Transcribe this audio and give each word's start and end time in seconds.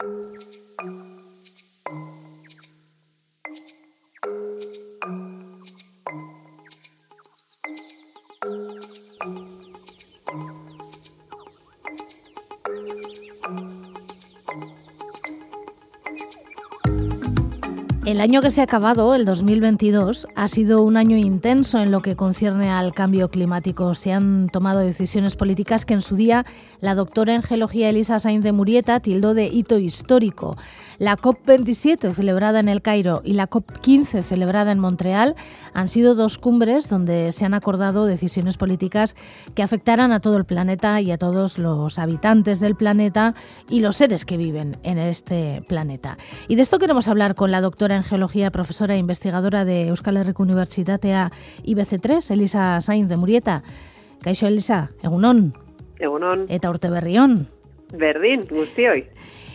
Música 0.00 0.57
El 18.08 18.22
año 18.22 18.40
que 18.40 18.50
se 18.50 18.62
ha 18.62 18.64
acabado, 18.64 19.14
el 19.14 19.26
2022, 19.26 20.28
ha 20.34 20.48
sido 20.48 20.82
un 20.82 20.96
año 20.96 21.18
intenso 21.18 21.78
en 21.78 21.90
lo 21.90 22.00
que 22.00 22.16
concierne 22.16 22.70
al 22.70 22.94
cambio 22.94 23.28
climático. 23.28 23.92
Se 23.92 24.14
han 24.14 24.48
tomado 24.48 24.78
decisiones 24.78 25.36
políticas 25.36 25.84
que 25.84 25.92
en 25.92 26.00
su 26.00 26.16
día 26.16 26.46
la 26.80 26.94
doctora 26.94 27.34
en 27.34 27.42
geología 27.42 27.90
Elisa 27.90 28.18
Sainz 28.18 28.42
de 28.42 28.52
Murieta 28.52 29.00
tildó 29.00 29.34
de 29.34 29.48
hito 29.48 29.76
histórico. 29.76 30.56
La 30.98 31.18
COP27 31.18 32.14
celebrada 32.14 32.60
en 32.60 32.70
el 32.70 32.80
Cairo 32.80 33.20
y 33.24 33.34
la 33.34 33.50
COP15 33.50 34.22
celebrada 34.22 34.72
en 34.72 34.78
Montreal 34.78 35.36
han 35.74 35.86
sido 35.86 36.14
dos 36.14 36.38
cumbres 36.38 36.88
donde 36.88 37.30
se 37.32 37.44
han 37.44 37.52
acordado 37.52 38.06
decisiones 38.06 38.56
políticas 38.56 39.16
que 39.54 39.62
afectarán 39.62 40.12
a 40.12 40.20
todo 40.20 40.38
el 40.38 40.46
planeta 40.46 40.98
y 41.02 41.12
a 41.12 41.18
todos 41.18 41.58
los 41.58 41.98
habitantes 41.98 42.58
del 42.58 42.74
planeta 42.74 43.34
y 43.68 43.80
los 43.80 43.96
seres 43.96 44.24
que 44.24 44.38
viven 44.38 44.78
en 44.82 44.96
este 44.96 45.62
planeta. 45.68 46.16
Y 46.48 46.56
de 46.56 46.62
esto 46.62 46.78
queremos 46.78 47.06
hablar 47.06 47.34
con 47.34 47.52
la 47.52 47.60
doctora 47.60 47.97
en 47.98 48.04
geología, 48.04 48.50
profesora 48.50 48.94
e 48.94 48.98
investigadora 48.98 49.64
de 49.64 49.88
Euskal 49.88 50.16
Herriko 50.16 50.42
Unibertsitatea 50.42 51.30
IBC3, 51.64 52.30
Elisa 52.30 52.80
Sainz 52.80 53.08
de 53.08 53.16
Murieta. 53.16 53.62
Kaixo 54.22 54.46
Elisa, 54.46 54.90
egunon. 55.02 55.52
Egunon. 55.98 56.46
Eta 56.48 56.70
urte 56.70 56.88
berrión. 56.88 57.48
Berdín, 57.92 58.48
hoy. 58.50 59.06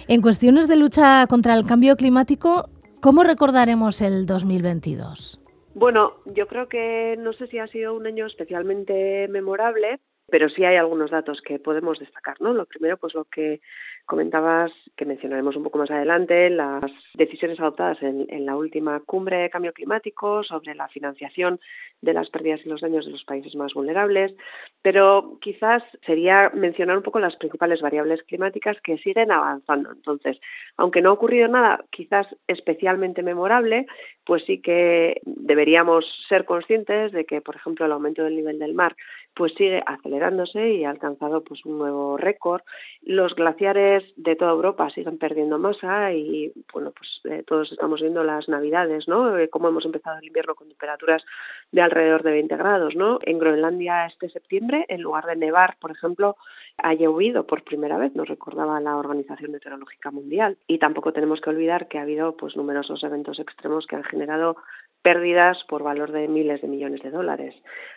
En 0.08 0.22
cuestiones 0.22 0.68
de 0.68 0.76
lucha 0.76 1.26
contra 1.28 1.56
el 1.56 1.66
cambio 1.66 1.96
climático, 1.96 2.70
¿cómo 3.02 3.24
recordaremos 3.24 4.02
el 4.02 4.26
2022? 4.26 5.40
Bueno, 5.76 6.14
yo 6.26 6.48
creo 6.48 6.68
que 6.68 7.16
no 7.18 7.34
sé 7.34 7.48
si 7.48 7.58
ha 7.58 7.68
sido 7.68 7.96
un 7.96 8.06
año 8.06 8.28
especialmente 8.28 9.28
memorable, 9.30 10.00
pero 10.34 10.50
sí 10.50 10.66
hay 10.66 10.78
algunos 10.78 11.12
datos 11.12 11.44
que 11.44 11.60
podemos 11.60 12.00
destacar, 12.00 12.42
¿no? 12.42 12.54
Lo 12.54 12.66
primero, 12.66 12.98
pues 12.98 13.14
lo 13.14 13.26
que 13.26 13.62
comentabas, 14.08 14.72
que 14.98 15.06
mencionaremos 15.06 15.56
un 15.56 15.62
poco 15.62 15.78
más 15.78 15.92
adelante, 15.92 16.50
las 16.50 16.82
decisiones 17.14 17.60
adoptadas 17.60 18.02
en, 18.02 18.26
en, 18.30 18.48
la 18.48 18.56
última 18.56 19.00
cumbre 19.02 19.38
de 19.38 19.52
cambio 19.52 19.74
climático 19.74 20.44
sobre 20.44 20.74
la 20.74 20.88
financiación 20.88 21.60
de 22.02 22.14
las 22.14 22.32
pérdidas 22.32 22.62
y 22.66 22.70
los 22.70 22.82
daños 22.82 23.06
de 23.06 23.12
los 23.12 23.24
países 23.24 23.56
más 23.56 23.76
vulnerables, 23.76 24.36
pero 24.82 25.38
quizás 25.40 25.84
sería 26.04 26.52
mencionar 26.54 26.98
un 26.98 27.04
poco 27.04 27.20
las 27.20 27.36
principales 27.36 27.82
variables 27.82 28.24
climáticas 28.24 28.76
que 28.84 28.98
siguen 28.98 29.32
avanzando. 29.32 29.92
Entonces, 29.92 30.40
aunque 30.78 31.02
no 31.02 31.12
ha 31.12 31.14
ocurrido 31.14 31.48
nada 31.48 31.86
quizás 31.92 32.28
especialmente 32.48 33.22
memorable, 33.22 33.86
pues 34.26 34.44
sí 34.46 34.62
que 34.62 35.22
deberíamos 35.26 36.06
ser 36.28 36.44
conscientes 36.46 37.12
de 37.12 37.26
que, 37.26 37.40
por 37.40 37.56
ejemplo, 37.56 37.86
el 37.86 37.92
aumento 37.92 38.24
del 38.24 38.36
nivel 38.36 38.60
del 38.60 38.74
mar 38.74 38.96
pues 39.36 39.54
sigue 39.54 39.82
acelerándose 39.86 40.74
y 40.74 40.86
ha 40.86 40.90
alcanzado 40.90 41.44
pues 41.44 41.66
un 41.66 41.78
nuevo 41.78 42.18
récord. 42.18 42.62
Los 43.02 43.36
glaciares 43.36 44.04
de 44.16 44.36
toda 44.36 44.52
Europa 44.52 44.90
siguen 44.90 45.18
perdiendo 45.18 45.58
masa 45.58 46.14
y 46.14 46.54
bueno, 46.72 46.92
pues 46.92 47.22
eh, 47.26 47.44
todos 47.46 47.72
estamos 47.72 48.02
viendo 48.02 48.24
las 48.24 48.48
navidades, 48.50 49.08
¿no? 49.08 49.38
Eh, 49.38 49.50
cómo 49.50 49.70
hemos 49.70 49.86
empezado 49.86 50.20
el 50.20 50.28
invierno 50.28 50.56
con 50.56 50.68
temperaturas 50.68 51.24
de 51.72 51.82
alrededor 51.82 52.24
de 52.24 52.32
20 52.32 52.58
grados, 52.58 52.96
¿no? 52.96 53.20
En 53.24 53.40
Groenlandia 53.40 54.06
este 54.06 54.30
septiembre, 54.30 54.86
en 54.88 55.02
lugar 55.02 55.26
de 55.26 55.36
nevar, 55.36 55.78
por 55.80 55.92
ejemplo, 55.92 56.36
ha 56.78 56.94
llovido 56.94 57.46
por 57.46 57.64
primera 57.64 57.98
vez, 57.98 58.16
nos 58.16 58.28
recordaba 58.28 58.80
la 58.80 58.98
Organización 58.98 59.52
Meteorológica 59.52 60.12
Mundial. 60.12 60.58
Y 60.68 60.80
tampoco 60.80 61.14
tenemos 61.14 61.42
que 61.42 61.50
olvidar 61.50 61.88
que 61.88 62.00
ha 62.00 62.04
habido 62.04 62.36
pues 62.36 62.56
numerosos 62.56 63.04
eventos 63.04 63.40
extremos 63.40 63.88
que 63.88 63.96
han 63.96 64.04
generado 64.04 64.58
pérdidas 65.04 65.64
por 65.68 65.84
valor 65.84 66.12
de 66.12 66.28
miles 66.28 66.62
de 66.62 66.68
millones 66.68 67.04
de 67.04 67.12
dólares. 67.12 67.54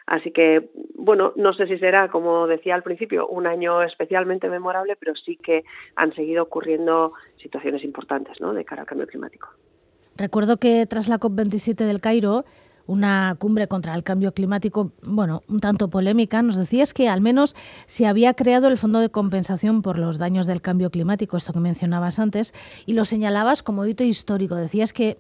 Así 0.07 0.33
que, 0.33 0.71
bueno, 0.95 1.33
no 1.37 1.55
sé 1.55 1.67
si 1.67 1.79
será, 1.79 2.09
como 2.09 2.47
decía 2.47 2.75
al 2.75 2.83
principio, 2.83 3.27
un 3.29 3.47
año 3.47 3.83
especialmente 3.83 4.51
memorable, 4.51 4.97
pero 4.97 5.15
sí 5.15 5.37
que 5.37 5.65
han 5.95 6.13
seguido 6.15 6.43
ocurriendo 6.43 7.13
situaciones 7.37 7.85
importantes 7.85 8.41
¿no? 8.41 8.53
de 8.53 8.65
cara 8.65 8.83
al 8.83 8.89
cambio 8.89 9.07
climático. 9.07 9.49
Recuerdo 10.17 10.57
que 10.57 10.87
tras 10.87 11.09
la 11.09 11.19
COP27 11.19 11.87
del 11.87 12.01
Cairo, 12.01 12.45
una 12.87 13.37
cumbre 13.39 13.69
contra 13.69 13.95
el 13.95 14.03
cambio 14.03 14.33
climático, 14.33 14.93
bueno, 15.03 15.43
un 15.49 15.61
tanto 15.61 15.89
polémica, 15.89 16.43
nos 16.43 16.57
decías 16.57 16.95
que 16.95 17.09
al 17.09 17.21
menos 17.21 17.55
se 17.87 18.07
había 18.07 18.35
creado 18.35 18.69
el 18.69 18.77
Fondo 18.77 19.01
de 19.01 19.11
Compensación 19.11 19.83
por 19.83 19.99
los 19.99 20.19
daños 20.19 20.47
del 20.47 20.61
cambio 20.61 20.91
climático, 20.91 21.37
esto 21.37 21.53
que 21.53 21.61
mencionabas 21.61 22.19
antes, 22.19 22.55
y 22.87 22.95
lo 22.95 23.05
señalabas 23.05 23.63
como 23.63 23.87
hito 23.87 24.05
histórico. 24.05 24.55
Decías 24.55 24.93
que 24.93 25.19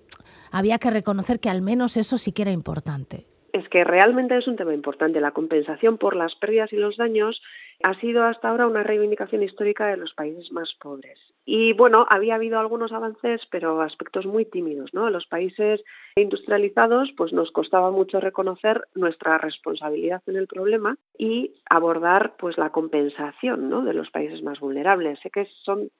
había 0.50 0.78
que 0.78 0.90
reconocer 0.90 1.40
que 1.40 1.50
al 1.50 1.62
menos 1.62 1.96
eso 1.96 2.18
sí 2.18 2.32
que 2.32 2.42
era 2.42 2.52
importante. 2.52 3.26
Es 3.52 3.68
que 3.68 3.84
realmente 3.84 4.36
es 4.36 4.46
un 4.46 4.56
tema 4.56 4.74
importante. 4.74 5.20
La 5.20 5.30
compensación 5.30 5.96
por 5.96 6.14
las 6.14 6.34
pérdidas 6.34 6.72
y 6.72 6.76
los 6.76 6.96
daños 6.96 7.40
ha 7.82 7.94
sido 8.00 8.24
hasta 8.24 8.48
ahora 8.48 8.66
una 8.66 8.82
reivindicación 8.82 9.42
histórica 9.42 9.86
de 9.86 9.96
los 9.96 10.14
países 10.14 10.50
más 10.52 10.74
pobres. 10.80 11.18
Y 11.44 11.72
bueno, 11.74 12.06
había 12.10 12.34
habido 12.34 12.58
algunos 12.58 12.92
avances, 12.92 13.40
pero 13.50 13.80
aspectos 13.80 14.26
muy 14.26 14.44
tímidos, 14.44 14.92
¿no? 14.92 15.08
los 15.10 15.26
países 15.26 15.82
industrializados, 16.16 17.12
pues 17.16 17.32
nos 17.32 17.52
costaba 17.52 17.90
mucho 17.92 18.18
reconocer 18.18 18.88
nuestra 18.94 19.38
responsabilidad 19.38 20.22
en 20.26 20.36
el 20.36 20.48
problema 20.48 20.96
y 21.16 21.54
abordar 21.70 22.34
pues 22.36 22.58
la 22.58 22.70
compensación, 22.70 23.68
¿no? 23.70 23.82
de 23.82 23.94
los 23.94 24.10
países 24.10 24.42
más 24.42 24.58
vulnerables. 24.58 25.20
Sé 25.20 25.30
que 25.30 25.46
son 25.62 25.90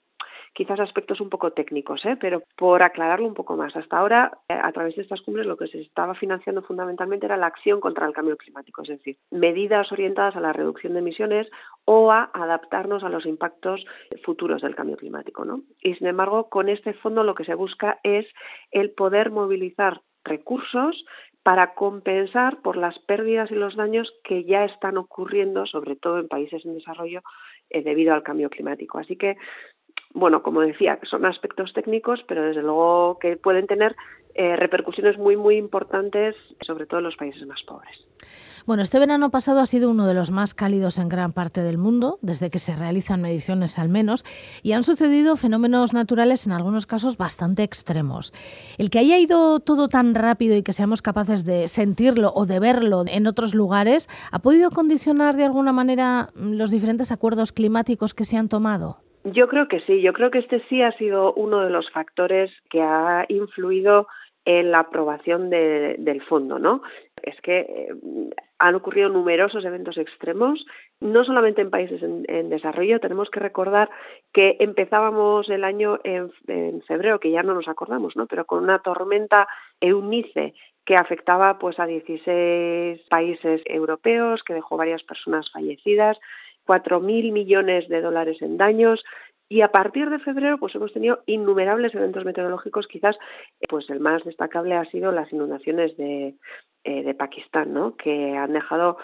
quizás 0.57 0.81
aspectos 0.81 1.21
un 1.21 1.29
poco 1.29 1.53
técnicos, 1.53 2.03
¿eh? 2.07 2.17
pero 2.19 2.43
por 2.57 2.83
aclararlo 2.83 3.27
un 3.27 3.35
poco 3.35 3.57
más. 3.57 3.77
Hasta 3.77 3.99
ahora, 3.99 4.39
eh, 4.49 4.55
a 4.55 4.73
través 4.73 4.97
de 4.97 5.03
estas 5.03 5.21
cumbres, 5.21 5.47
lo 5.47 5.59
que 5.59 5.67
se 5.67 5.83
estaba 5.83 6.15
financiando 6.15 6.63
fundamentalmente 6.63 7.27
era 7.27 7.37
la 7.37 7.47
acción 7.47 7.79
contra 7.79 8.07
el 8.07 8.15
cambio 8.15 8.39
climático, 8.39 8.83
es 8.83 8.89
decir, 8.89 9.19
medidas 9.31 9.93
orientadas 9.93 10.35
a 10.35 10.41
la 10.41 10.55
reducción 10.55 10.95
de 10.95 11.01
emisiones 11.01 11.47
o 11.85 12.11
a 12.11 12.31
adaptarnos 12.33 13.05
a 13.05 13.11
los 13.11 13.27
impactos 13.27 13.85
futuros 14.25 14.63
del 14.63 14.75
cambio 14.75 14.97
climático. 14.97 15.45
¿no? 15.45 15.61
Y 15.83 15.95
sin 15.97 16.07
embargo, 16.07 16.49
con 16.49 16.71
este 16.71 16.95
fondo 16.95 17.23
lo 17.23 17.35
que 17.35 17.45
se 17.45 17.55
busca 17.55 18.01
es 18.03 18.27
el 18.71 18.93
poder 18.93 19.31
movilizar 19.31 20.01
recursos 20.25 21.05
para 21.43 21.75
compensar 21.75 22.61
por 22.63 22.77
las 22.77 22.99
pérdidas 23.01 23.51
y 23.51 23.55
los 23.55 23.77
daños 23.77 24.13
que 24.25 24.43
ya 24.45 24.65
están 24.65 24.97
ocurriendo, 24.97 25.67
sobre 25.67 25.95
todo 25.95 26.19
en 26.19 26.27
países 26.27 26.65
en 26.65 26.75
desarrollo, 26.75 27.23
eh, 27.71 27.83
debido 27.83 28.15
al 28.15 28.25
cambio 28.25 28.51
climático. 28.51 28.99
Así 28.99 29.17
que 29.17 29.37
bueno, 30.17 30.43
como 30.43 30.63
decía, 30.63 30.99
son 31.03 31.27
aspectos 31.27 31.75
técnicos, 31.75 32.25
pero 32.27 32.43
desde 32.43 32.63
luego 32.63 33.19
que 33.19 33.37
pueden 33.37 33.67
tener 33.67 33.95
eh, 34.35 34.57
repercusiones 34.57 35.19
muy, 35.19 35.37
muy 35.37 35.57
importantes, 35.57 36.35
sobre 36.63 36.87
todo 36.87 37.01
en 37.01 37.05
los 37.05 37.17
países 37.17 37.47
más 37.47 37.63
pobres. 37.63 38.07
Bueno, 38.65 38.83
este 38.83 38.99
verano 38.99 39.31
pasado 39.31 39.61
ha 39.61 39.67
sido 39.67 39.91
uno 39.91 40.07
de 40.07 40.15
los 40.15 40.31
más 40.31 40.55
cálidos 40.55 40.99
en 40.99 41.11
gran 41.11 41.33
parte 41.33 41.63
del 41.63 41.77
mundo, 41.77 42.19
desde 42.23 42.49
que 42.49 42.59
se 42.59 42.75
realizan 42.75 43.21
mediciones 43.21 43.79
al 43.79 43.91
menos, 43.91 44.25
y 44.63 44.73
han 44.73 44.85
sucedido 44.85 45.37
fenómenos 45.37 45.93
naturales 45.93 46.47
en 46.47 46.53
algunos 46.53 46.87
casos 46.87 47.19
bastante 47.19 47.63
extremos. 47.63 48.33
El 48.79 48.89
que 48.89 48.99
haya 48.99 49.19
ido 49.19 49.61
todo 49.61 49.87
tan 49.87 50.15
rápido 50.15 50.57
y 50.57 50.63
que 50.63 50.73
seamos 50.73 51.03
capaces 51.03 51.45
de 51.45 51.69
sentirlo 51.69 52.33
o 52.35 52.47
de 52.47 52.59
verlo 52.59 53.05
en 53.07 53.27
otros 53.27 53.55
lugares, 53.55 54.09
¿ha 54.33 54.39
podido 54.39 54.71
condicionar 54.71 55.37
de 55.37 55.45
alguna 55.45 55.73
manera 55.75 56.31
los 56.35 56.71
diferentes 56.71 57.13
acuerdos 57.13 57.53
climáticos 57.53 58.15
que 58.15 58.25
se 58.25 58.39
han 58.39 58.49
tomado? 58.49 59.06
Yo 59.33 59.49
creo 59.49 59.67
que 59.67 59.81
sí, 59.81 60.03
yo 60.03 60.13
creo 60.13 60.31
que 60.31 60.39
este 60.39 60.61
sí 60.69 60.83
ha 60.83 60.93
sido 60.93 61.35
uno 61.35 61.61
de 61.63 61.71
los 61.71 61.91
factores 61.91 62.53
que 62.71 62.81
ha 62.81 63.27
influido 63.29 64.07
en 64.45 64.71
la 64.71 64.79
aprobación 64.81 65.51
del 65.51 66.23
fondo, 66.29 66.61
¿no? 66.61 66.83
Es 67.21 67.41
que 67.41 67.59
eh, 67.59 67.89
han 68.61 68.77
ocurrido 68.77 69.09
numerosos 69.09 69.65
eventos 69.65 69.99
extremos, 69.99 70.65
no 71.01 71.25
solamente 71.25 71.61
en 71.61 71.71
países 71.71 72.01
en, 72.05 72.49
desarrollo, 72.51 73.01
tenemos 73.01 73.29
que 73.29 73.41
recordar 73.41 73.91
que 74.33 74.57
empezábamos 74.61 75.51
el 75.51 75.65
año 75.65 75.99
en, 76.05 76.31
en, 76.47 76.81
febrero, 76.83 77.19
que 77.19 77.33
ya 77.33 77.43
no 77.43 77.55
nos 77.55 77.67
acordamos, 77.67 78.15
¿no? 78.15 78.29
Pero 78.29 78.45
con 78.45 78.63
una 78.63 78.79
tormenta 78.79 79.49
Eunice 79.81 80.55
que 80.85 80.95
afectaba 80.95 81.59
pues 81.59 81.81
a 81.81 81.87
16 81.87 83.01
países 83.09 83.61
europeos, 83.65 84.45
que 84.45 84.55
dejó 84.55 84.77
varias 84.77 85.03
personas 85.03 85.51
fallecidas, 85.51 86.17
4.000 86.67 87.33
millones 87.33 87.89
de 87.89 88.01
dólares 88.01 88.43
en 88.43 88.57
daños 88.57 89.05
y 89.49 89.61
a 89.61 89.71
partir 89.71 90.11
de 90.11 90.19
febrero 90.19 90.59
pues 90.59 90.75
hemos 90.75 90.93
tenido 90.93 91.23
innumerables 91.27 91.95
eventos 91.95 92.25
meteorológicos, 92.25 92.89
quizás 92.89 93.17
pues 93.69 93.89
el 93.91 94.01
más 94.01 94.25
destacable 94.25 94.75
ha 94.75 94.85
sido 94.87 95.13
las 95.13 95.33
inundaciones 95.33 95.97
de, 95.97 96.35
eh, 96.85 97.03
de 97.03 97.15
Pakistán, 97.15 97.73
¿no? 97.73 97.97
que 97.97 98.37
han 98.37 98.53
dejado 98.53 98.99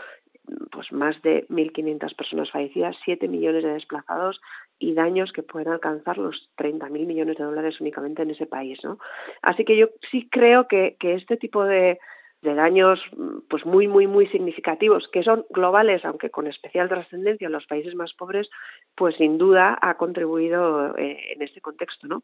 pues 0.72 0.90
más 0.90 1.20
de 1.22 1.46
1.500 1.48 2.16
personas 2.16 2.50
fallecidas, 2.50 2.96
7 3.04 3.28
millones 3.28 3.62
de 3.62 3.74
desplazados 3.74 4.40
y 4.78 4.94
daños 4.94 5.32
que 5.32 5.44
pueden 5.44 5.68
alcanzar 5.68 6.18
los 6.18 6.50
30.000 6.58 7.06
millones 7.06 7.36
de 7.36 7.44
dólares 7.44 7.80
únicamente 7.80 8.22
en 8.22 8.30
ese 8.30 8.46
país. 8.46 8.80
¿no? 8.82 8.98
Así 9.42 9.64
que 9.64 9.76
yo 9.76 9.90
sí 10.10 10.28
creo 10.28 10.66
que, 10.66 10.96
que 10.98 11.14
este 11.14 11.36
tipo 11.36 11.64
de, 11.64 12.00
de 12.42 12.54
daños 12.54 13.00
pues 13.48 13.64
muy 13.64 13.88
muy 13.88 14.06
muy 14.06 14.26
significativos 14.28 15.08
que 15.08 15.22
son 15.22 15.46
globales 15.50 16.04
aunque 16.04 16.30
con 16.30 16.46
especial 16.46 16.88
trascendencia 16.88 17.46
en 17.46 17.52
los 17.52 17.66
países 17.66 17.94
más 17.94 18.12
pobres 18.14 18.50
pues 18.96 19.16
sin 19.16 19.38
duda 19.38 19.78
ha 19.80 19.96
contribuido 19.96 20.96
eh, 20.98 21.32
en 21.32 21.42
este 21.42 21.60
contexto 21.60 22.06
no 22.08 22.22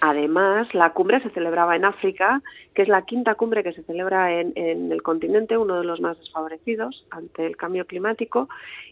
Además, 0.00 0.72
la 0.74 0.90
cumbre 0.90 1.20
se 1.22 1.30
celebraba 1.30 1.76
en 1.76 1.84
África, 1.84 2.42
que 2.74 2.82
es 2.82 2.88
la 2.88 3.02
quinta 3.02 3.34
cumbre 3.34 3.62
que 3.62 3.72
se 3.72 3.82
celebra 3.82 4.40
en, 4.40 4.52
el 4.92 5.02
continente, 5.02 5.58
uno 5.58 5.78
de 5.78 5.84
los 5.84 6.00
más 6.00 6.18
desfavorecidos 6.18 7.06
ante 7.10 7.46
el 7.46 7.56
cambio 7.56 7.86
climático, 7.86 8.48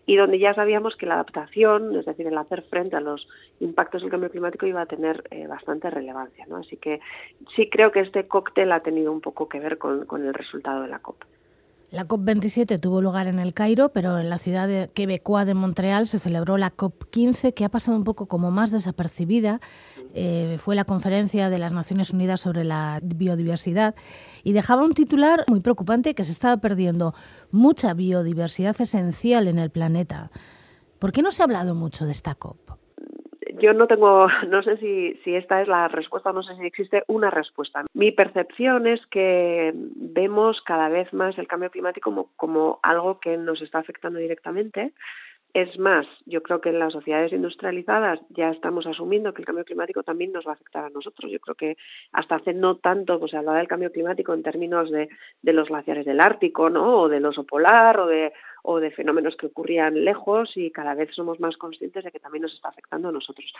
y 0.06 0.16
donde 0.16 0.38
ya 0.38 0.54
sabíamos 0.54 0.96
que 0.96 1.06
la 1.06 1.14
adaptación, 1.14 1.96
es 1.96 2.06
decir, 2.06 2.26
el 2.26 2.38
hacer 2.38 2.62
frente 2.62 2.96
a 2.96 3.00
los 3.00 3.28
impactos 3.60 4.02
del 4.02 4.10
cambio 4.10 4.30
climático, 4.30 4.66
iba 4.66 4.82
a 4.82 4.86
tener 4.86 5.24
eh, 5.30 5.46
bastante 5.46 5.90
relevancia. 5.90 6.46
¿no? 6.48 6.56
Así 6.56 6.76
que 6.76 7.00
sí 7.54 7.68
creo 7.68 7.92
que 7.92 8.00
este 8.00 8.24
cóctel 8.24 8.72
ha 8.72 8.80
tenido 8.80 9.12
un 9.12 9.20
poco 9.20 9.48
que 9.48 9.60
ver 9.60 9.78
con, 9.78 10.06
con 10.06 10.26
el 10.26 10.34
resultado 10.34 10.82
de 10.82 10.88
la 10.88 10.98
COP. 10.98 11.24
La 11.90 12.06
COP27 12.06 12.78
tuvo 12.78 13.00
lugar 13.00 13.26
en 13.26 13.40
el 13.40 13.52
Cairo, 13.52 13.88
pero 13.88 14.18
en 14.18 14.30
la 14.30 14.38
ciudad 14.38 14.68
de 14.68 14.90
quebecoa 14.94 15.44
de 15.44 15.54
Montreal 15.54 16.06
se 16.06 16.20
celebró 16.20 16.56
la 16.56 16.76
COP15, 16.76 17.52
que 17.52 17.64
ha 17.64 17.68
pasado 17.68 17.96
un 17.96 18.04
poco 18.04 18.26
como 18.26 18.52
más 18.52 18.70
desapercibida. 18.70 19.60
Eh, 20.14 20.56
fue 20.60 20.76
la 20.76 20.84
conferencia 20.84 21.50
de 21.50 21.58
las 21.58 21.72
Naciones 21.72 22.10
Unidas 22.10 22.40
sobre 22.40 22.62
la 22.62 23.00
biodiversidad 23.02 23.96
y 24.44 24.52
dejaba 24.52 24.84
un 24.84 24.92
titular 24.92 25.44
muy 25.48 25.60
preocupante 25.60 26.14
que 26.14 26.24
se 26.24 26.32
estaba 26.32 26.58
perdiendo 26.58 27.12
mucha 27.50 27.92
biodiversidad 27.92 28.80
esencial 28.80 29.48
en 29.48 29.58
el 29.58 29.70
planeta. 29.70 30.30
¿Por 31.00 31.10
qué 31.10 31.22
no 31.22 31.32
se 31.32 31.42
ha 31.42 31.46
hablado 31.46 31.74
mucho 31.74 32.06
de 32.06 32.12
esta 32.12 32.36
COP? 32.36 32.79
Yo 33.60 33.72
no 33.72 33.86
tengo, 33.86 34.26
no 34.48 34.62
sé 34.62 34.76
si, 34.78 35.14
si 35.24 35.34
esta 35.34 35.62
es 35.62 35.68
la 35.68 35.88
respuesta, 35.88 36.32
no 36.32 36.42
sé 36.42 36.56
si 36.56 36.66
existe 36.66 37.04
una 37.06 37.30
respuesta. 37.30 37.84
Mi 37.94 38.12
percepción 38.12 38.86
es 38.86 39.04
que 39.06 39.72
vemos 39.74 40.60
cada 40.62 40.88
vez 40.88 41.12
más 41.12 41.38
el 41.38 41.46
cambio 41.46 41.70
climático 41.70 42.30
como, 42.36 42.80
algo 42.82 43.20
que 43.20 43.36
nos 43.36 43.62
está 43.62 43.78
afectando 43.78 44.18
directamente. 44.18 44.92
Es 45.52 45.76
más, 45.80 46.06
yo 46.26 46.44
creo 46.44 46.60
que 46.60 46.68
en 46.68 46.78
las 46.78 46.92
sociedades 46.92 47.32
industrializadas 47.32 48.20
ya 48.28 48.50
estamos 48.50 48.86
asumiendo 48.86 49.34
que 49.34 49.42
el 49.42 49.46
cambio 49.46 49.64
climático 49.64 50.04
también 50.04 50.30
nos 50.30 50.46
va 50.46 50.52
a 50.52 50.54
afectar 50.54 50.84
a 50.84 50.90
nosotros. 50.90 51.30
Yo 51.30 51.40
creo 51.40 51.56
que 51.56 51.76
hasta 52.12 52.36
hace 52.36 52.54
no 52.54 52.76
tanto 52.76 53.18
pues, 53.18 53.32
se 53.32 53.36
hablaba 53.36 53.58
del 53.58 53.66
cambio 53.66 53.90
climático 53.90 54.32
en 54.32 54.44
términos 54.44 54.92
de, 54.92 55.08
de 55.42 55.52
los 55.52 55.68
glaciares 55.68 56.06
del 56.06 56.20
Ártico, 56.20 56.70
¿no? 56.70 57.00
O 57.00 57.08
del 57.08 57.26
oso 57.26 57.42
polar, 57.44 57.98
o 57.98 58.06
de, 58.06 58.32
o 58.62 58.80
de 58.80 58.90
fenómenos 58.90 59.36
que 59.36 59.46
ocurrían 59.46 60.04
lejos 60.04 60.56
y 60.56 60.70
cada 60.70 60.94
vez 60.94 61.14
somos 61.14 61.40
más 61.40 61.56
conscientes 61.56 62.04
de 62.04 62.12
que 62.12 62.20
también 62.20 62.42
nos 62.42 62.54
está 62.54 62.68
afectando 62.68 63.08
a 63.08 63.12
nosotros. 63.12 63.52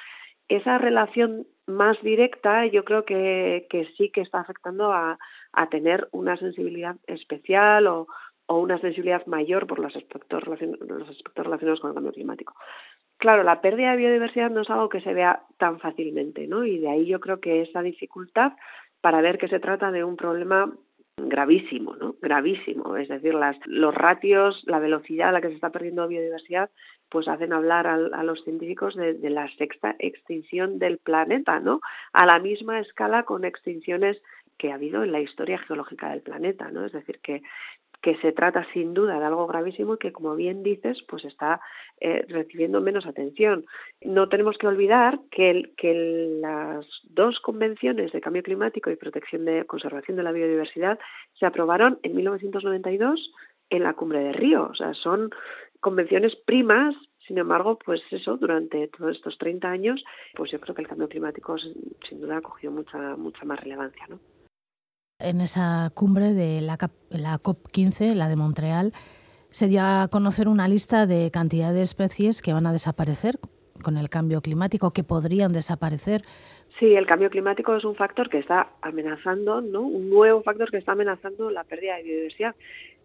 Esa 0.48 0.78
relación 0.78 1.46
más 1.66 2.00
directa 2.02 2.66
yo 2.66 2.84
creo 2.84 3.04
que, 3.04 3.66
que 3.70 3.86
sí 3.96 4.10
que 4.10 4.20
está 4.20 4.40
afectando 4.40 4.92
a, 4.92 5.18
a 5.52 5.68
tener 5.68 6.08
una 6.12 6.36
sensibilidad 6.36 6.96
especial 7.06 7.86
o, 7.86 8.08
o 8.46 8.58
una 8.58 8.80
sensibilidad 8.80 9.24
mayor 9.26 9.66
por 9.66 9.78
los 9.78 9.94
aspectos, 9.94 10.42
los 10.46 11.08
aspectos 11.08 11.44
relacionados 11.44 11.80
con 11.80 11.90
el 11.90 11.94
cambio 11.94 12.12
climático. 12.12 12.54
Claro, 13.16 13.42
la 13.42 13.60
pérdida 13.60 13.90
de 13.90 13.98
biodiversidad 13.98 14.50
no 14.50 14.62
es 14.62 14.70
algo 14.70 14.88
que 14.88 15.02
se 15.02 15.14
vea 15.14 15.42
tan 15.58 15.78
fácilmente, 15.78 16.46
¿no? 16.46 16.64
Y 16.64 16.78
de 16.78 16.88
ahí 16.88 17.06
yo 17.06 17.20
creo 17.20 17.38
que 17.38 17.62
esa 17.62 17.82
dificultad 17.82 18.54
para 19.00 19.20
ver 19.20 19.38
que 19.38 19.48
se 19.48 19.60
trata 19.60 19.92
de 19.92 20.04
un 20.04 20.16
problema 20.16 20.74
gravísimo, 21.28 21.96
¿no? 21.96 22.16
Gravísimo. 22.20 22.96
Es 22.96 23.08
decir, 23.08 23.34
las, 23.34 23.56
los 23.66 23.94
ratios, 23.94 24.62
la 24.66 24.78
velocidad 24.78 25.28
a 25.28 25.32
la 25.32 25.40
que 25.40 25.48
se 25.48 25.54
está 25.54 25.70
perdiendo 25.70 26.08
biodiversidad, 26.08 26.70
pues 27.10 27.28
hacen 27.28 27.52
hablar 27.52 27.86
a, 27.86 28.22
los 28.22 28.42
científicos 28.44 28.94
de, 28.94 29.18
la 29.30 29.48
sexta 29.56 29.96
extinción 29.98 30.78
del 30.78 30.98
planeta, 30.98 31.58
¿no? 31.58 31.80
A 32.12 32.24
la 32.24 32.38
misma 32.38 32.78
escala 32.78 33.24
con 33.24 33.44
extinciones 33.44 34.22
que 34.56 34.70
ha 34.70 34.76
habido 34.76 35.02
en 35.02 35.10
la 35.10 35.20
historia 35.20 35.58
geológica 35.58 36.10
del 36.10 36.20
planeta, 36.20 36.70
¿no? 36.70 36.86
Es 36.86 36.92
decir, 36.92 37.18
que 37.20 37.42
que 38.02 38.16
se 38.16 38.32
trata 38.32 38.66
sin 38.72 38.94
duda 38.94 39.18
de 39.18 39.24
algo 39.24 39.46
gravísimo 39.46 39.94
y 39.94 39.98
que, 39.98 40.12
como 40.12 40.34
bien 40.34 40.62
dices, 40.62 41.02
pues 41.08 41.24
está 41.24 41.60
eh, 42.00 42.24
recibiendo 42.28 42.80
menos 42.80 43.06
atención. 43.06 43.66
No 44.00 44.28
tenemos 44.28 44.56
que 44.58 44.66
olvidar 44.66 45.20
que, 45.30 45.72
que 45.76 46.38
las 46.40 46.86
dos 47.04 47.40
convenciones 47.40 48.12
de 48.12 48.20
cambio 48.20 48.42
climático 48.42 48.90
y 48.90 48.96
protección 48.96 49.44
de 49.44 49.64
conservación 49.66 50.16
de 50.16 50.22
la 50.22 50.32
biodiversidad 50.32 50.98
se 51.38 51.46
aprobaron 51.46 51.98
en 52.02 52.16
1992 52.16 53.32
en 53.70 53.82
la 53.82 53.94
cumbre 53.94 54.20
de 54.20 54.32
Río. 54.32 54.68
O 54.70 54.74
sea, 54.74 54.94
son 54.94 55.30
convenciones 55.80 56.36
primas 56.36 56.94
sin 57.30 57.38
embargo, 57.38 57.78
pues 57.78 58.02
eso, 58.10 58.36
durante 58.38 58.88
todos 58.88 59.14
estos 59.14 59.38
30 59.38 59.70
años, 59.70 60.04
pues 60.34 60.50
yo 60.50 60.58
creo 60.58 60.74
que 60.74 60.82
el 60.82 60.88
cambio 60.88 61.08
climático 61.08 61.56
sin 61.58 62.20
duda 62.20 62.38
ha 62.38 62.40
cogido 62.40 62.72
mucha, 62.72 63.14
mucha 63.14 63.44
más 63.44 63.60
relevancia, 63.60 64.04
¿no? 64.08 64.18
En 65.20 65.40
esa 65.40 65.90
cumbre 65.94 66.32
de 66.34 66.60
la, 66.60 66.78
COP15, 66.78 68.14
la 68.14 68.28
de 68.28 68.36
Montreal, 68.36 68.92
se 69.50 69.68
dio 69.68 69.82
a 69.82 70.08
conocer 70.10 70.48
una 70.48 70.68
lista 70.68 71.06
de 71.06 71.30
cantidad 71.30 71.72
de 71.72 71.82
especies 71.82 72.42
que 72.42 72.52
van 72.52 72.66
a 72.66 72.72
desaparecer 72.72 73.38
con 73.82 73.96
el 73.96 74.10
cambio 74.10 74.40
climático, 74.40 74.92
que 74.92 75.04
podrían 75.04 75.52
desaparecer. 75.52 76.22
Sí, 76.78 76.94
el 76.94 77.06
cambio 77.06 77.30
climático 77.30 77.74
es 77.76 77.84
un 77.84 77.94
factor 77.94 78.28
que 78.28 78.38
está 78.38 78.68
amenazando, 78.82 79.60
¿no? 79.60 79.82
Un 79.82 80.10
nuevo 80.10 80.42
factor 80.42 80.70
que 80.70 80.78
está 80.78 80.92
amenazando 80.92 81.50
la 81.50 81.64
pérdida 81.64 81.96
de 81.96 82.02
biodiversidad. 82.04 82.54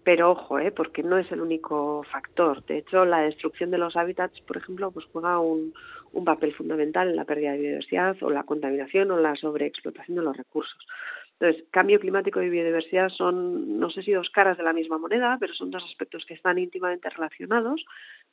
Pero 0.04 0.32
ojo, 0.32 0.60
¿eh? 0.60 0.72
porque 0.72 1.02
no 1.02 1.18
es 1.18 1.32
el 1.32 1.42
único 1.42 2.04
factor. 2.12 2.64
De 2.66 2.78
hecho, 2.78 3.06
la 3.06 3.22
destrucción 3.22 3.72
de 3.72 3.80
los 3.80 3.96
hábitats, 3.96 4.40
por 4.42 4.58
ejemplo, 4.58 4.92
pues 4.92 5.06
juega 5.12 5.40
un 5.40 5.74
papel 6.24 6.54
fundamental 6.54 7.10
en 7.10 7.16
la 7.16 7.26
pérdida 7.26 7.54
de 7.54 7.58
biodiversidad 7.58 8.16
o 8.22 8.30
la 8.30 8.44
contaminación 8.44 9.10
o 9.10 9.18
la 9.18 9.36
sobreexplotación 9.36 10.16
de 10.18 10.24
los 10.24 10.38
recursos. 10.38 10.78
Entonces, 11.40 11.66
cambio 11.72 12.00
climático 12.00 12.42
y 12.42 12.50
biodiversidad 12.50 13.10
son, 13.10 13.78
no 13.78 13.90
sé 13.90 14.04
si 14.04 14.14
dos 14.14 14.30
caras 14.30 14.58
de 14.58 14.64
la 14.64 14.72
misma 14.72 14.98
moneda, 14.98 15.38
pero 15.40 15.54
son 15.54 15.70
dos 15.70 15.84
aspectos 15.84 16.26
que 16.26 16.34
están 16.34 16.58
íntimamente 16.58 17.10
relacionados 17.10 17.84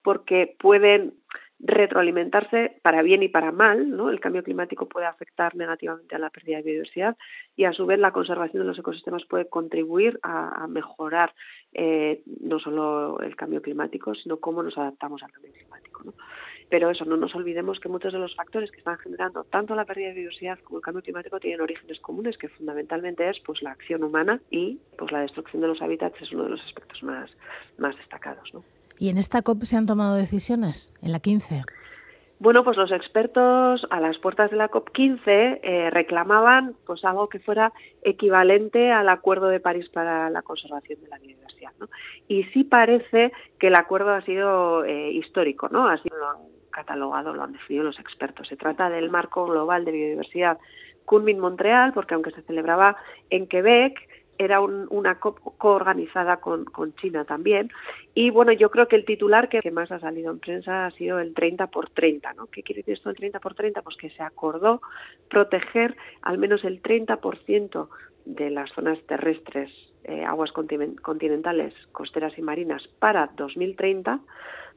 porque 0.02 0.54
pueden 0.58 1.14
retroalimentarse 1.62 2.80
para 2.82 3.02
bien 3.02 3.22
y 3.22 3.28
para 3.28 3.52
mal. 3.52 3.94
El 4.10 4.20
cambio 4.20 4.42
climático 4.42 4.88
puede 4.88 5.06
afectar 5.06 5.54
negativamente 5.54 6.14
a 6.14 6.18
la 6.18 6.30
pérdida 6.30 6.56
de 6.56 6.64
biodiversidad 6.64 7.16
y 7.56 7.64
a 7.64 7.72
su 7.72 7.86
vez 7.86 7.98
la 7.98 8.10
conservación 8.10 8.62
de 8.62 8.68
los 8.68 8.78
ecosistemas 8.78 9.24
puede 9.24 9.48
contribuir 9.48 10.18
a, 10.22 10.66
mejorar 10.66 11.34
eh, 11.72 12.22
no 12.40 12.58
solo 12.58 13.20
el 13.20 13.36
cambio 13.36 13.62
climático, 13.62 14.14
sino 14.14 14.38
cómo 14.38 14.62
nos 14.62 14.76
adaptamos 14.76 15.22
al 15.22 15.32
cambio 15.32 15.52
climático. 15.52 16.14
Pero 16.68 16.90
eso, 16.90 17.04
no 17.04 17.16
nos 17.18 17.34
olvidemos 17.34 17.78
que 17.80 17.90
muchos 17.90 18.14
de 18.14 18.18
los 18.18 18.34
factores 18.34 18.70
que 18.70 18.78
están 18.78 18.96
generando 18.98 19.44
tanto 19.44 19.74
la 19.74 19.84
pérdida 19.84 20.08
de 20.08 20.14
biodiversidad 20.14 20.58
como 20.60 20.78
el 20.78 20.82
cambio 20.82 21.02
climático 21.02 21.38
tienen 21.38 21.60
orígenes 21.60 22.00
comunes, 22.00 22.38
que 22.38 22.48
fundamentalmente 22.48 23.28
es 23.28 23.38
pues 23.40 23.62
la 23.62 23.72
acción 23.72 24.02
humana 24.02 24.40
y 24.50 24.80
pues 24.96 25.12
la 25.12 25.20
destrucción 25.20 25.60
de 25.60 25.68
los 25.68 25.82
hábitats 25.82 26.20
es 26.22 26.32
uno 26.32 26.44
de 26.44 26.50
los 26.50 26.64
aspectos 26.64 27.02
más, 27.02 27.30
más 27.76 27.94
destacados. 27.96 28.50
¿Y 28.98 29.08
en 29.08 29.18
esta 29.18 29.42
COP 29.42 29.64
se 29.64 29.76
han 29.76 29.86
tomado 29.86 30.16
decisiones? 30.16 30.92
¿En 31.02 31.12
la 31.12 31.20
15? 31.20 31.62
Bueno, 32.42 32.64
pues 32.64 32.76
los 32.76 32.90
expertos 32.90 33.86
a 33.90 34.00
las 34.00 34.18
puertas 34.18 34.50
de 34.50 34.56
la 34.56 34.68
COP15 34.68 35.60
eh, 35.62 35.90
reclamaban 35.90 36.74
pues 36.86 37.04
algo 37.04 37.28
que 37.28 37.38
fuera 37.38 37.72
equivalente 38.02 38.90
al 38.90 39.08
Acuerdo 39.08 39.46
de 39.46 39.60
París 39.60 39.88
para 39.88 40.28
la 40.28 40.42
conservación 40.42 41.00
de 41.00 41.08
la 41.08 41.18
biodiversidad, 41.18 41.70
¿no? 41.78 41.88
Y 42.26 42.42
sí 42.46 42.64
parece 42.64 43.32
que 43.60 43.68
el 43.68 43.76
acuerdo 43.76 44.10
ha 44.10 44.22
sido 44.22 44.84
eh, 44.84 45.12
histórico, 45.12 45.68
¿no? 45.68 45.86
Así 45.86 46.08
catalogado, 46.72 47.32
lo 47.32 47.44
han 47.44 47.52
definido 47.52 47.84
los 47.84 48.00
expertos. 48.00 48.48
Se 48.48 48.56
trata 48.56 48.90
del 48.90 49.08
marco 49.08 49.46
global 49.46 49.84
de 49.84 49.92
biodiversidad 49.92 50.58
Kunming 51.04 51.38
Montreal, 51.38 51.92
porque 51.92 52.14
aunque 52.14 52.32
se 52.32 52.42
celebraba 52.42 52.96
en 53.30 53.46
Quebec, 53.46 54.00
era 54.44 54.60
una 54.60 55.18
coorganizada 55.18 56.38
con, 56.38 56.64
con 56.64 56.94
China 56.96 57.24
también. 57.24 57.70
Y 58.14 58.30
bueno, 58.30 58.52
yo 58.52 58.70
creo 58.70 58.88
que 58.88 58.96
el 58.96 59.04
titular 59.04 59.48
que 59.48 59.70
más 59.70 59.90
ha 59.90 60.00
salido 60.00 60.30
en 60.30 60.38
prensa 60.38 60.86
ha 60.86 60.90
sido 60.92 61.18
el 61.18 61.34
30 61.34 61.68
por 61.68 61.90
30. 61.90 62.34
¿no? 62.34 62.46
¿Qué 62.46 62.62
quiere 62.62 62.80
decir 62.80 62.94
esto 62.94 63.08
del 63.08 63.16
30 63.16 63.40
por 63.40 63.54
30? 63.54 63.82
Pues 63.82 63.96
que 63.96 64.10
se 64.10 64.22
acordó 64.22 64.82
proteger 65.28 65.96
al 66.22 66.38
menos 66.38 66.64
el 66.64 66.82
30% 66.82 67.88
de 68.24 68.50
las 68.50 68.70
zonas 68.72 68.98
terrestres, 69.06 69.70
eh, 70.04 70.24
aguas 70.24 70.52
continentales, 70.52 71.74
costeras 71.92 72.36
y 72.38 72.42
marinas 72.42 72.88
para 72.98 73.30
2030 73.36 74.20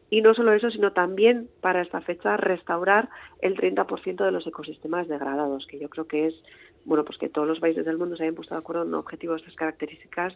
y 0.09 0.21
no 0.21 0.33
solo 0.33 0.53
eso, 0.53 0.69
sino 0.69 0.93
también 0.93 1.49
para 1.61 1.81
esta 1.81 2.01
fecha 2.01 2.37
restaurar 2.37 3.09
el 3.41 3.55
30% 3.55 4.23
de 4.23 4.31
los 4.31 4.45
ecosistemas 4.45 5.07
degradados, 5.07 5.65
que 5.67 5.79
yo 5.79 5.89
creo 5.89 6.07
que 6.07 6.27
es, 6.27 6.35
bueno, 6.85 7.03
pues 7.03 7.17
que 7.17 7.29
todos 7.29 7.47
los 7.47 7.59
países 7.59 7.85
del 7.85 7.97
mundo 7.97 8.15
se 8.15 8.23
hayan 8.23 8.35
puesto 8.35 8.55
de 8.55 8.59
acuerdo 8.59 8.83
en 8.83 8.89
un 8.89 8.95
objetivo 8.95 9.33
de 9.33 9.39
estas 9.39 9.55
características 9.55 10.35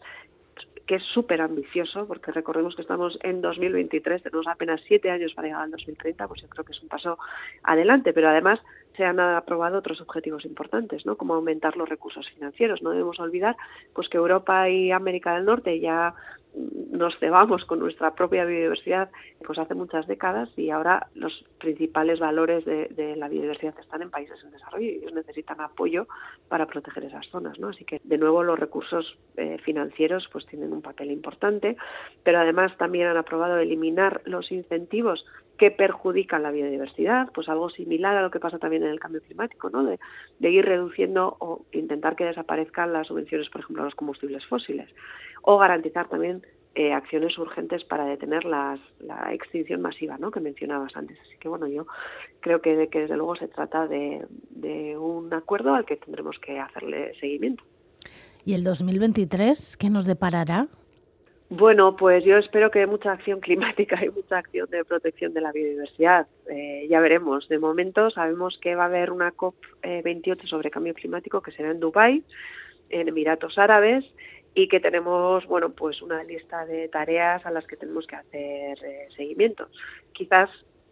que 0.85 0.95
es 0.95 1.03
súper 1.03 1.39
ambicioso, 1.39 2.07
porque 2.07 2.31
recordemos 2.31 2.75
que 2.75 2.81
estamos 2.81 3.19
en 3.21 3.41
2023, 3.41 4.23
tenemos 4.23 4.47
apenas 4.47 4.81
siete 4.87 5.11
años 5.11 5.33
para 5.35 5.47
llegar 5.47 5.61
al 5.61 5.71
2030, 5.71 6.27
pues 6.27 6.41
yo 6.41 6.49
creo 6.49 6.65
que 6.65 6.71
es 6.71 6.81
un 6.81 6.89
paso 6.89 7.19
adelante, 7.61 8.11
pero 8.11 8.27
además 8.27 8.59
se 8.97 9.05
han 9.05 9.19
aprobado 9.19 9.77
otros 9.77 10.01
objetivos 10.01 10.45
importantes, 10.45 11.05
¿no? 11.05 11.15
Como 11.15 11.35
aumentar 11.35 11.77
los 11.77 11.87
recursos 11.87 12.27
financieros. 12.31 12.81
No 12.81 12.89
debemos 12.89 13.19
olvidar 13.19 13.55
pues 13.93 14.09
que 14.09 14.17
Europa 14.17 14.67
y 14.67 14.91
América 14.91 15.35
del 15.35 15.45
Norte 15.45 15.79
ya 15.79 16.15
nos 16.91 17.17
cebamos 17.19 17.65
con 17.65 17.79
nuestra 17.79 18.13
propia 18.13 18.45
biodiversidad 18.45 19.09
pues 19.45 19.57
hace 19.57 19.73
muchas 19.73 20.05
décadas 20.07 20.49
y 20.57 20.69
ahora 20.69 21.07
los 21.15 21.45
principales 21.59 22.19
valores 22.19 22.65
de, 22.65 23.15
la 23.15 23.29
biodiversidad 23.29 23.77
están 23.79 24.01
en 24.01 24.09
países 24.09 24.43
en 24.43 24.51
desarrollo 24.51 24.85
y 24.85 24.95
ellos 24.95 25.13
necesitan 25.13 25.61
apoyo 25.61 26.07
para 26.49 26.65
proteger 26.65 27.05
esas 27.05 27.27
zonas, 27.27 27.57
¿no? 27.59 27.69
Así 27.69 27.85
que 27.85 28.01
de 28.03 28.17
nuevo 28.17 28.43
los 28.43 28.59
recursos 28.59 29.17
eh, 29.37 29.57
financieros 29.63 30.27
pues 30.31 30.45
tienen 30.47 30.73
un 30.73 30.81
papel 30.81 31.11
importante, 31.11 31.77
pero 32.23 32.39
además 32.39 32.75
también 32.77 33.07
han 33.07 33.17
aprobado 33.17 33.57
eliminar 33.57 34.21
los 34.25 34.51
incentivos 34.51 35.25
que 35.59 35.69
perjudican 35.71 36.41
la 36.41 36.51
biodiversidad, 36.51 37.31
pues 37.33 37.49
algo 37.49 37.69
similar 37.69 38.15
a 38.15 38.21
lo 38.21 38.31
que 38.31 38.39
pasa 38.39 38.57
también 38.57 38.83
en 38.83 38.89
el 38.89 38.99
cambio 38.99 39.21
climático, 39.21 39.69
¿no? 39.69 39.83
De, 39.83 39.99
de 40.39 40.49
ir 40.49 40.65
reduciendo 40.65 41.35
o 41.39 41.65
intentar 41.73 42.15
que 42.15 42.23
desaparezcan 42.23 42.93
las 42.93 43.07
subvenciones, 43.07 43.49
por 43.49 43.61
ejemplo, 43.61 43.83
a 43.83 43.85
los 43.85 43.95
combustibles 43.95 44.45
fósiles, 44.45 44.89
o 45.41 45.57
garantizar 45.57 46.07
también 46.07 46.41
eh, 46.75 46.93
acciones 46.93 47.37
urgentes 47.37 47.83
para 47.83 48.05
detener 48.05 48.45
las, 48.45 48.79
la 48.99 49.33
extinción 49.33 49.81
masiva 49.81 50.17
¿no? 50.17 50.31
que 50.31 50.39
mencionabas 50.39 50.95
antes. 50.95 51.19
Así 51.19 51.35
que 51.37 51.49
bueno, 51.49 51.67
yo 51.67 51.87
creo 52.39 52.61
que, 52.61 52.87
que 52.87 53.01
desde 53.01 53.17
luego 53.17 53.35
se 53.35 53.49
trata 53.49 53.85
de, 53.85 54.25
de 54.51 54.97
un 54.97 55.33
acuerdo 55.33 55.75
al 55.75 55.85
que 55.85 55.97
tendremos 55.97 56.39
que 56.39 56.57
hacerle 56.57 57.13
seguimiento. 57.19 57.63
¿Y 58.45 58.53
el 58.53 58.63
2023 58.63 59.75
qué 59.75 59.89
nos 59.89 60.05
deparará? 60.05 60.67
Bueno, 61.49 61.95
pues 61.95 62.23
yo 62.23 62.37
espero 62.37 62.69
que 62.69 62.85
mucha 62.85 63.11
acción 63.11 63.39
climática 63.39 64.03
y 64.05 64.09
mucha 64.09 64.37
acción 64.37 64.69
de 64.69 64.85
protección 64.85 65.33
de 65.33 65.41
la 65.41 65.51
biodiversidad. 65.51 66.27
Eh, 66.47 66.85
ya 66.87 66.99
veremos. 66.99 67.49
De 67.49 67.57
momento 67.57 68.11
sabemos 68.11 68.59
que 68.61 68.75
va 68.75 68.83
a 68.83 68.87
haber 68.87 69.11
una 69.11 69.33
COP28 69.33 70.47
sobre 70.47 70.69
cambio 70.69 70.93
climático 70.93 71.41
que 71.41 71.51
será 71.51 71.71
en 71.71 71.79
Dubái, 71.79 72.23
en 72.89 73.07
Emiratos 73.07 73.57
Árabes, 73.57 74.05
y 74.53 74.67
que 74.67 74.79
tenemos, 74.79 75.45
bueno, 75.47 75.71
pues 75.71 76.03
una 76.03 76.23
lista 76.23 76.65
de 76.67 76.87
tareas 76.87 77.43
a 77.45 77.51
las 77.51 77.65
que 77.65 77.77
tenemos 77.77 78.05
que 78.05 78.15
hacer 78.15 78.77
eh, 78.83 79.07
seguimiento. 79.15 79.69
Quizás 80.13 80.49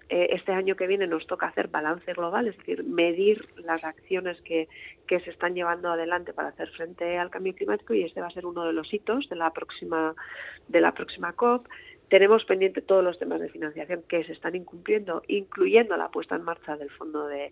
eh, 0.09 0.29
este 0.31 0.53
año 0.53 0.75
que 0.75 0.87
viene 0.87 1.05
nos 1.05 1.27
toca 1.27 1.47
hacer 1.47 1.67
balance 1.67 2.13
global, 2.13 2.47
es 2.47 2.57
decir, 2.57 2.83
medir 2.83 3.47
las 3.57 3.83
acciones 3.83 4.39
que, 4.41 4.69
que 5.05 5.19
se 5.19 5.31
están 5.31 5.53
llevando 5.53 5.89
adelante 5.89 6.33
para 6.33 6.49
hacer 6.49 6.69
frente 6.69 7.17
al 7.17 7.29
cambio 7.29 7.53
climático 7.53 7.93
y 7.93 8.03
este 8.03 8.21
va 8.21 8.27
a 8.27 8.31
ser 8.31 8.45
uno 8.45 8.65
de 8.65 8.73
los 8.73 8.93
hitos 8.93 9.27
de 9.29 9.35
la 9.35 9.51
próxima 9.51 10.15
de 10.67 10.81
la 10.81 10.93
próxima 10.93 11.33
COP. 11.33 11.67
Tenemos 12.09 12.45
pendiente 12.45 12.81
todos 12.81 13.03
los 13.03 13.19
temas 13.19 13.41
de 13.41 13.49
financiación 13.49 14.03
que 14.07 14.23
se 14.23 14.31
están 14.31 14.55
incumpliendo, 14.55 15.23
incluyendo 15.27 15.97
la 15.97 16.09
puesta 16.09 16.35
en 16.35 16.43
marcha 16.43 16.77
del 16.77 16.89
Fondo 16.91 17.27
de, 17.27 17.51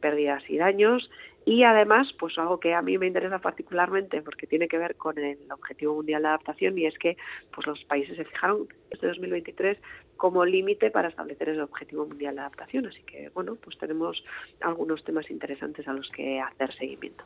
Pérdidas 0.00 0.42
y 0.48 0.58
Daños 0.58 1.10
y 1.46 1.62
además, 1.62 2.12
pues 2.18 2.36
algo 2.36 2.60
que 2.60 2.74
a 2.74 2.82
mí 2.82 2.98
me 2.98 3.06
interesa 3.06 3.38
particularmente 3.38 4.20
porque 4.20 4.46
tiene 4.46 4.68
que 4.68 4.76
ver 4.76 4.96
con 4.96 5.16
el 5.16 5.38
Objetivo 5.50 5.94
Mundial 5.94 6.22
de 6.22 6.28
Adaptación 6.28 6.76
y 6.76 6.84
es 6.84 6.98
que 6.98 7.16
pues 7.54 7.66
los 7.66 7.82
países 7.84 8.18
se 8.18 8.26
fijaron 8.26 8.68
este 8.90 9.06
2023 9.06 9.78
como 10.18 10.44
límite 10.44 10.90
para 10.90 11.08
establecer 11.08 11.48
el 11.48 11.62
Objetivo 11.62 12.04
Mundial 12.04 12.34
de 12.34 12.40
Adaptación. 12.42 12.86
Así 12.86 13.02
que, 13.04 13.30
bueno, 13.30 13.54
pues 13.54 13.78
tenemos 13.78 14.22
algunos 14.60 15.02
temas 15.04 15.30
interesantes 15.30 15.88
a 15.88 15.94
los 15.94 16.10
que 16.10 16.38
hacer 16.38 16.74
seguimiento. 16.74 17.24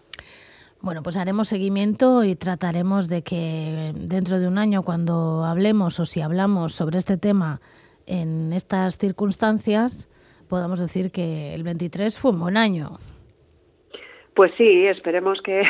Bueno, 0.83 1.05
pues 1.05 1.17
haremos 1.17 1.47
seguimiento 1.47 2.25
y 2.25 2.35
trataremos 2.35 3.09
de 3.09 3.23
que 3.23 3.93
dentro 3.95 4.41
de 4.41 4.49
un 4.49 4.59
año, 4.59 4.83
cuando 4.83 5.45
hablemos 5.45 6.01
o 6.01 6.05
si 6.05 6.21
hablamos 6.21 6.73
sobre 6.75 6.99
este 6.99 7.17
tema 7.17 7.61
en 8.05 8.53
estas 8.53 8.99
circunstancias, 8.99 10.09
podamos 10.49 10.81
decir 10.81 11.13
que 11.13 11.55
el 11.55 11.63
23 11.63 12.19
fue 12.19 12.33
un 12.33 12.41
buen 12.41 12.57
año. 12.57 12.99
Pues 14.35 14.51
sí, 14.57 14.87
esperemos 14.89 15.41
que, 15.45 15.63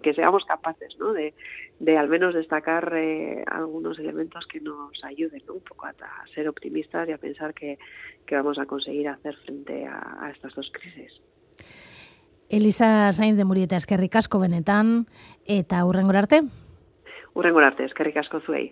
que, 0.00 0.14
seamos 0.14 0.44
capaces 0.44 0.96
¿no? 0.96 1.12
de, 1.12 1.34
de, 1.80 1.98
al 1.98 2.08
menos 2.08 2.32
destacar 2.32 2.92
eh, 2.94 3.42
algunos 3.48 3.98
elementos 3.98 4.46
que 4.46 4.60
nos 4.60 5.02
ayuden 5.02 5.42
¿no? 5.44 5.54
un 5.54 5.64
poco 5.64 5.86
a, 5.86 5.94
ser 6.32 6.48
optimistas 6.48 7.08
y 7.08 7.12
a 7.12 7.18
pensar 7.18 7.52
que, 7.52 7.78
que 8.24 8.36
vamos 8.36 8.60
a 8.60 8.66
conseguir 8.66 9.08
hacer 9.08 9.34
frente 9.38 9.86
a, 9.86 10.18
a 10.20 10.30
estas 10.30 10.54
dos 10.54 10.70
crisis. 10.70 11.20
Elisa 12.52 13.10
Sainz 13.12 13.38
de 13.38 13.46
Murieta, 13.48 13.78
eskerrik 13.80 14.18
asko 14.20 14.36
benetan, 14.42 15.06
eta 15.48 15.78
urrengor 15.88 16.18
arte? 16.20 16.42
Urrengor 17.32 17.64
arte, 17.64 17.86
eskerrik 17.88 18.18
asko 18.20 18.42
zuei. 18.44 18.66